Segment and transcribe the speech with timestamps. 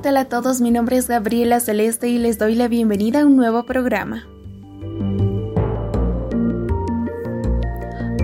[0.00, 0.62] tal a todos?
[0.62, 4.26] Mi nombre es Gabriela Celeste y les doy la bienvenida a un nuevo programa.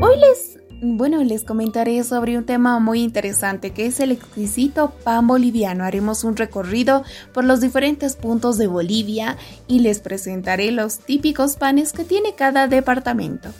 [0.01, 5.27] Hoy les, bueno, les comentaré sobre un tema muy interesante que es el exquisito pan
[5.27, 5.85] boliviano.
[5.85, 7.05] Haremos un recorrido
[7.35, 12.69] por los diferentes puntos de Bolivia y les presentaré los típicos panes que tiene cada
[12.69, 13.51] departamento.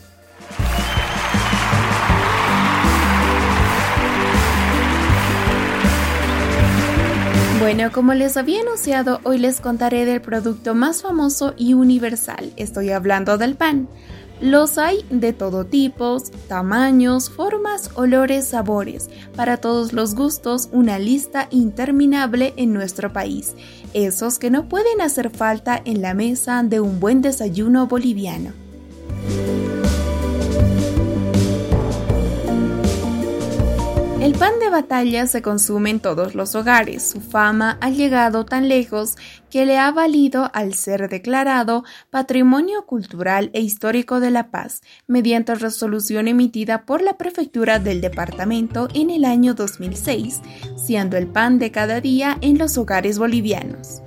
[7.59, 12.53] Bueno, como les había anunciado, hoy les contaré del producto más famoso y universal.
[12.57, 13.89] Estoy hablando del pan.
[14.43, 21.49] Los hay de todo tipo, tamaños, formas, olores, sabores, para todos los gustos, una lista
[21.51, 23.55] interminable en nuestro país,
[23.95, 28.53] esos que no pueden hacer falta en la mesa de un buen desayuno boliviano.
[34.27, 37.11] El pan de batalla se consume en todos los hogares.
[37.11, 39.15] Su fama ha llegado tan lejos
[39.51, 45.55] que le ha valido al ser declarado Patrimonio Cultural e Histórico de La Paz mediante
[45.55, 50.41] resolución emitida por la Prefectura del Departamento en el año 2006,
[50.77, 54.03] siendo el pan de cada día en los hogares bolivianos.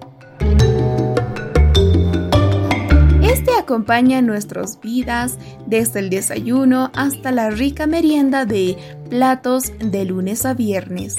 [3.70, 8.76] Acompaña nuestras vidas desde el desayuno hasta la rica merienda de
[9.12, 11.18] platos de lunes a viernes.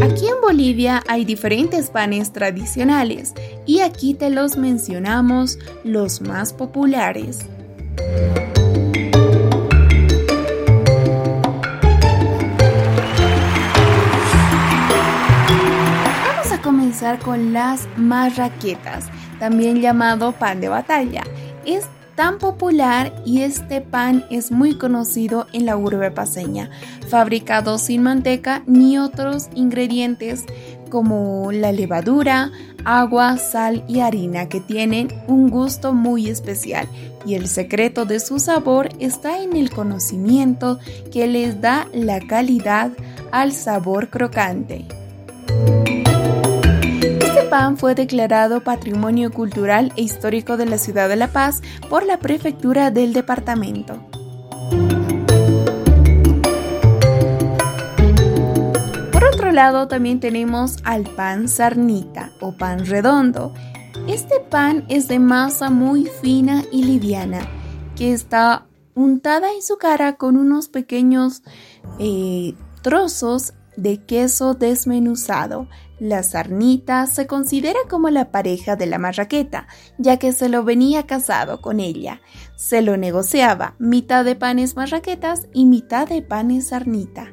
[0.00, 3.34] Aquí en Bolivia hay diferentes panes tradicionales
[3.66, 7.40] y aquí te los mencionamos los más populares.
[17.24, 19.06] Con las marraquetas,
[19.40, 21.24] también llamado pan de batalla.
[21.64, 26.70] Es tan popular y este pan es muy conocido en la urbe paseña,
[27.08, 30.44] fabricado sin manteca ni otros ingredientes
[30.90, 32.52] como la levadura,
[32.84, 36.86] agua, sal y harina que tienen un gusto muy especial
[37.26, 40.78] y el secreto de su sabor está en el conocimiento
[41.10, 42.92] que les da la calidad
[43.32, 44.86] al sabor crocante
[47.52, 52.16] pan fue declarado Patrimonio Cultural e Histórico de la Ciudad de La Paz por la
[52.16, 54.02] Prefectura del departamento.
[59.12, 63.52] Por otro lado, también tenemos al pan sarnita o pan redondo.
[64.08, 67.46] Este pan es de masa muy fina y liviana,
[67.96, 68.64] que está
[68.94, 71.42] untada en su cara con unos pequeños
[71.98, 75.68] eh, trozos de queso desmenuzado.
[76.02, 79.68] La sarnita se considera como la pareja de la marraqueta,
[79.98, 82.20] ya que se lo venía casado con ella.
[82.56, 87.32] Se lo negociaba mitad de panes marraquetas y mitad de panes sarnita.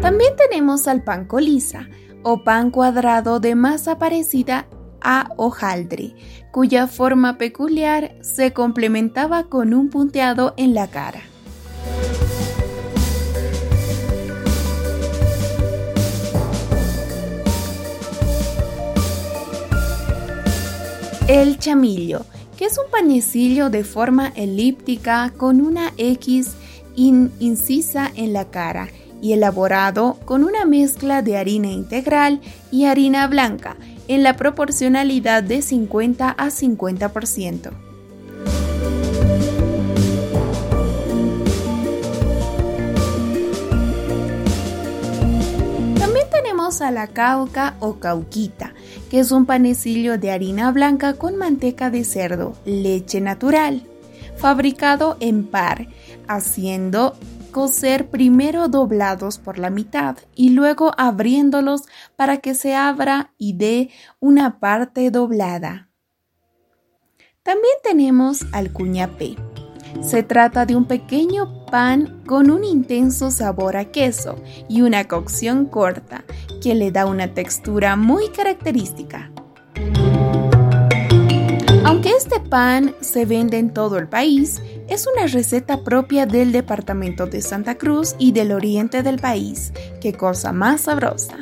[0.00, 1.88] También tenemos al pan colisa
[2.24, 4.66] o pan cuadrado de masa parecida
[5.00, 6.14] a hojaldre,
[6.50, 11.22] cuya forma peculiar se complementaba con un punteado en la cara.
[21.28, 26.56] El chamillo, que es un panecillo de forma elíptica con una X
[26.96, 28.88] incisa en la cara
[29.22, 32.40] y elaborado con una mezcla de harina integral
[32.70, 33.76] y harina blanca
[34.10, 37.70] en la proporcionalidad de 50 a 50%.
[45.96, 48.74] También tenemos a la cauca o cauquita,
[49.12, 53.84] que es un panecillo de harina blanca con manteca de cerdo, leche natural,
[54.36, 55.86] fabricado en par,
[56.26, 57.14] haciendo
[57.50, 61.82] coser primero doblados por la mitad y luego abriéndolos
[62.16, 65.90] para que se abra y dé una parte doblada.
[67.42, 69.36] También tenemos al cuñapé.
[70.02, 74.36] Se trata de un pequeño pan con un intenso sabor a queso
[74.68, 76.24] y una cocción corta
[76.62, 79.32] que le da una textura muy característica.
[81.84, 87.26] Aunque este pan se vende en todo el país, es una receta propia del departamento
[87.26, 89.72] de Santa Cruz y del oriente del país.
[90.00, 91.36] ¡Qué cosa más sabrosa!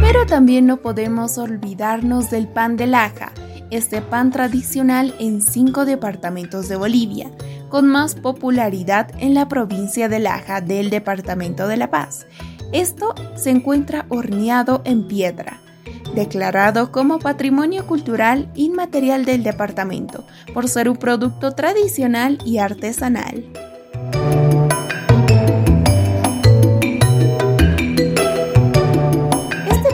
[0.00, 3.32] Pero también no podemos olvidarnos del pan de laja,
[3.70, 7.30] este pan tradicional en cinco departamentos de Bolivia
[7.68, 12.26] con más popularidad en la provincia de Laja del departamento de La Paz.
[12.72, 15.60] Esto se encuentra horneado en piedra,
[16.14, 23.44] declarado como Patrimonio Cultural Inmaterial del departamento, por ser un producto tradicional y artesanal.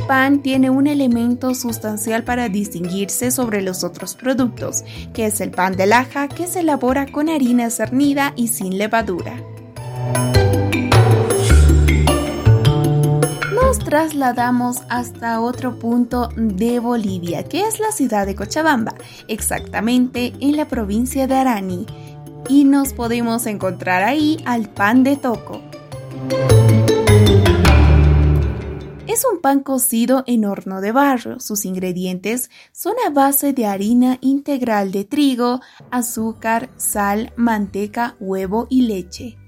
[0.06, 5.76] pan tiene un elemento sustancial para distinguirse sobre los otros productos, que es el pan
[5.76, 9.53] de laja que se elabora con harina cernida y sin levadura.
[13.84, 18.94] Trasladamos hasta otro punto de Bolivia, que es la ciudad de Cochabamba,
[19.28, 21.86] exactamente en la provincia de Arani,
[22.48, 25.60] y nos podemos encontrar ahí al pan de toco.
[29.06, 31.38] Es un pan cocido en horno de barro.
[31.38, 35.60] Sus ingredientes son a base de harina integral de trigo,
[35.90, 39.38] azúcar, sal, manteca, huevo y leche.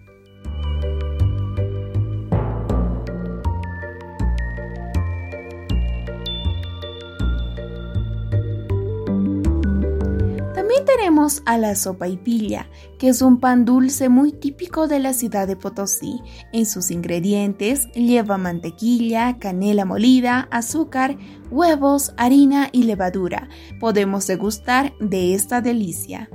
[10.86, 15.12] Tenemos a la sopa y pilla, que es un pan dulce muy típico de la
[15.12, 16.22] ciudad de Potosí.
[16.52, 21.18] En sus ingredientes lleva mantequilla, canela molida, azúcar,
[21.50, 23.50] huevos, harina y levadura.
[23.80, 26.30] Podemos degustar de esta delicia.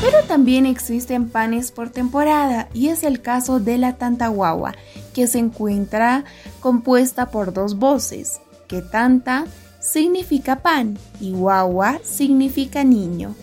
[0.00, 4.74] Pero también existen panes por temporada y es el caso de la tantahuahua,
[5.18, 6.24] que se encuentra
[6.60, 9.46] compuesta por dos voces, que tanta
[9.80, 13.34] significa pan y guagua significa niño.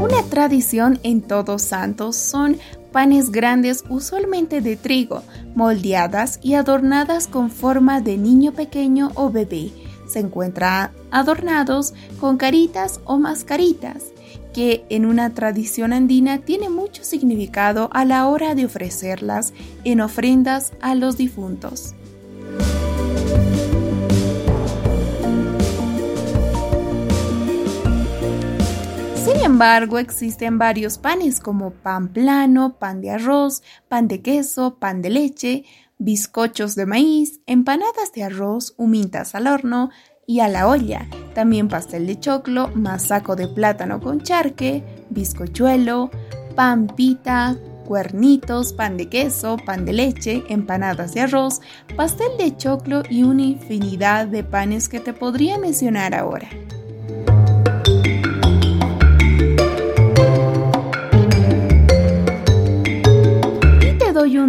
[0.00, 2.56] Una tradición en Todos Santos son
[2.90, 5.22] panes grandes usualmente de trigo,
[5.54, 9.72] moldeadas y adornadas con forma de niño pequeño o bebé.
[10.08, 14.11] Se encuentran adornados con caritas o mascaritas
[14.52, 19.52] que en una tradición andina tiene mucho significado a la hora de ofrecerlas
[19.84, 21.94] en ofrendas a los difuntos.
[29.24, 35.00] Sin embargo, existen varios panes como pan plano, pan de arroz, pan de queso, pan
[35.00, 35.64] de leche,
[35.98, 39.90] bizcochos de maíz, empanadas de arroz, humintas al horno,
[40.26, 41.06] y a la olla.
[41.34, 46.10] También pastel de choclo, masaco de plátano con charque, bizcochuelo,
[46.54, 47.56] pan pita,
[47.86, 51.60] cuernitos, pan de queso, pan de leche, empanadas de arroz,
[51.96, 56.48] pastel de choclo y una infinidad de panes que te podría mencionar ahora.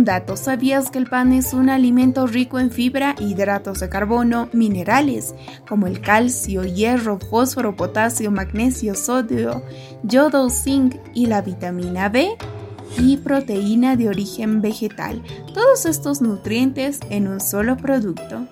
[0.06, 0.38] Dato.
[0.38, 5.36] ¿Sabías que el pan es un alimento rico en fibra, hidratos de carbono, minerales
[5.68, 9.64] como el calcio, hierro, fósforo, potasio, magnesio, sodio,
[10.04, 12.38] yodo, zinc y la vitamina B?
[12.98, 15.24] y proteína de origen vegetal.
[15.54, 18.48] Todos estos nutrientes en un solo producto.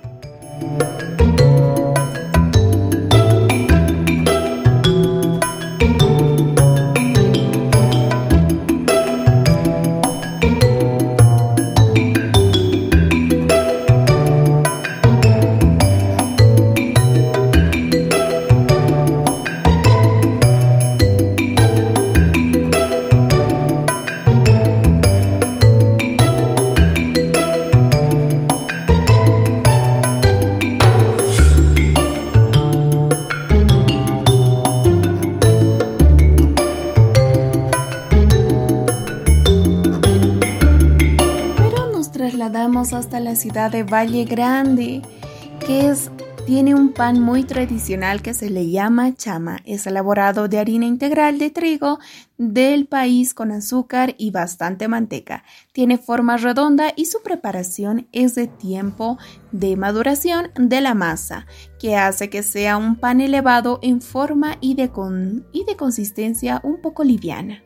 [42.41, 45.03] Hasta la ciudad de Valle Grande,
[45.60, 46.10] que es,
[46.48, 49.60] tiene un pan muy tradicional que se le llama chama.
[49.63, 52.00] Es elaborado de harina integral de trigo
[52.39, 55.43] del país con azúcar y bastante manteca.
[55.71, 59.19] Tiene forma redonda y su preparación es de tiempo
[59.51, 61.45] de maduración de la masa,
[61.79, 64.89] que hace que sea un pan elevado en forma y de,
[65.53, 67.62] y de consistencia un poco liviana.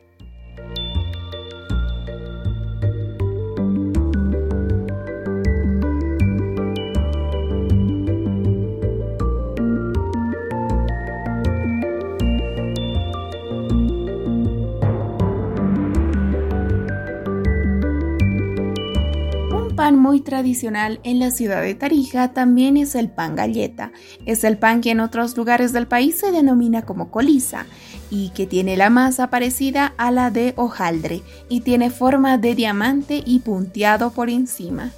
[19.94, 23.92] muy tradicional en la ciudad de Tarija también es el pan galleta.
[24.24, 27.66] Es el pan que en otros lugares del país se denomina como coliza
[28.10, 33.22] y que tiene la masa parecida a la de hojaldre y tiene forma de diamante
[33.24, 34.92] y punteado por encima.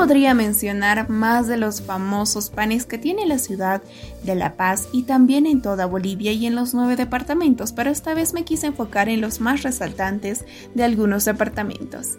[0.00, 3.82] podría mencionar más de los famosos panes que tiene la ciudad
[4.30, 8.14] de La Paz y también en toda Bolivia y en los nueve departamentos, pero esta
[8.14, 10.44] vez me quise enfocar en los más resaltantes
[10.74, 12.18] de algunos departamentos.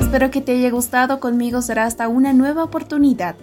[0.00, 3.36] Espero que te haya gustado, conmigo será hasta una nueva oportunidad.